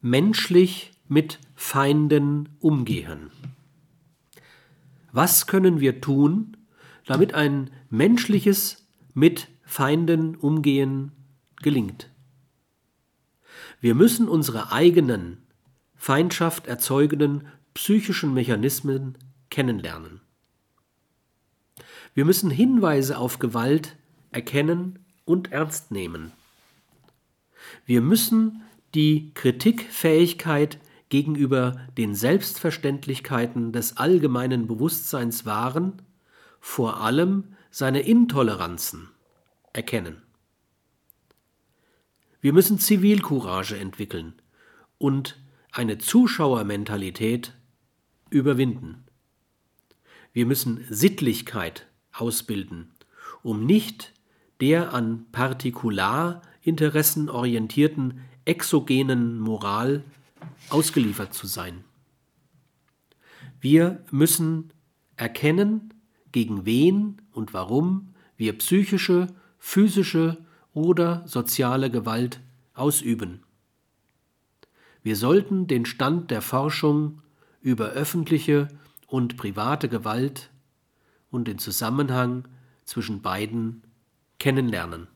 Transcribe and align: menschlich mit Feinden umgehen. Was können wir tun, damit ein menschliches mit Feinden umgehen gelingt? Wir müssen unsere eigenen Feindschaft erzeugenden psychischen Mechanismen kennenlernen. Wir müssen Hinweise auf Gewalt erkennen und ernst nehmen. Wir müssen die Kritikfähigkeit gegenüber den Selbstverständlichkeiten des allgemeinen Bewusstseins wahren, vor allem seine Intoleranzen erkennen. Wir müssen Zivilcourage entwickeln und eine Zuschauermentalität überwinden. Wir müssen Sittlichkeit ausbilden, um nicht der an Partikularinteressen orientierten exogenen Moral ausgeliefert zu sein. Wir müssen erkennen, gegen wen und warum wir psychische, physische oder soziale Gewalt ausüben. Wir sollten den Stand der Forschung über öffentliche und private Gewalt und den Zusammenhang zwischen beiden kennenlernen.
menschlich 0.00 0.92
mit 1.08 1.38
Feinden 1.54 2.48
umgehen. 2.60 3.30
Was 5.12 5.46
können 5.46 5.80
wir 5.80 6.00
tun, 6.00 6.56
damit 7.06 7.34
ein 7.34 7.70
menschliches 7.88 8.86
mit 9.14 9.48
Feinden 9.64 10.36
umgehen 10.36 11.12
gelingt? 11.62 12.10
Wir 13.80 13.94
müssen 13.94 14.28
unsere 14.28 14.72
eigenen 14.72 15.46
Feindschaft 15.94 16.66
erzeugenden 16.66 17.48
psychischen 17.74 18.34
Mechanismen 18.34 19.16
kennenlernen. 19.50 20.20
Wir 22.14 22.24
müssen 22.24 22.50
Hinweise 22.50 23.18
auf 23.18 23.38
Gewalt 23.38 23.96
erkennen 24.30 24.98
und 25.24 25.52
ernst 25.52 25.90
nehmen. 25.90 26.32
Wir 27.84 28.00
müssen 28.00 28.62
die 28.94 29.32
Kritikfähigkeit 29.34 30.78
gegenüber 31.08 31.80
den 31.96 32.14
Selbstverständlichkeiten 32.14 33.72
des 33.72 33.96
allgemeinen 33.96 34.66
Bewusstseins 34.66 35.46
wahren, 35.46 36.02
vor 36.60 37.00
allem 37.00 37.54
seine 37.70 38.00
Intoleranzen 38.00 39.08
erkennen. 39.72 40.22
Wir 42.40 42.52
müssen 42.52 42.78
Zivilcourage 42.78 43.76
entwickeln 43.76 44.34
und 44.98 45.38
eine 45.72 45.98
Zuschauermentalität 45.98 47.52
überwinden. 48.30 49.04
Wir 50.32 50.46
müssen 50.46 50.84
Sittlichkeit 50.88 51.86
ausbilden, 52.12 52.92
um 53.42 53.64
nicht 53.64 54.12
der 54.60 54.94
an 54.94 55.26
Partikularinteressen 55.32 57.28
orientierten 57.28 58.20
exogenen 58.46 59.38
Moral 59.38 60.02
ausgeliefert 60.70 61.34
zu 61.34 61.46
sein. 61.46 61.84
Wir 63.60 64.02
müssen 64.10 64.72
erkennen, 65.16 65.92
gegen 66.32 66.66
wen 66.66 67.22
und 67.32 67.54
warum 67.54 68.14
wir 68.36 68.56
psychische, 68.58 69.28
physische 69.58 70.38
oder 70.74 71.26
soziale 71.26 71.90
Gewalt 71.90 72.40
ausüben. 72.74 73.42
Wir 75.02 75.16
sollten 75.16 75.66
den 75.66 75.86
Stand 75.86 76.30
der 76.30 76.42
Forschung 76.42 77.22
über 77.60 77.86
öffentliche 77.86 78.68
und 79.06 79.36
private 79.36 79.88
Gewalt 79.88 80.50
und 81.30 81.48
den 81.48 81.58
Zusammenhang 81.58 82.46
zwischen 82.84 83.22
beiden 83.22 83.82
kennenlernen. 84.38 85.08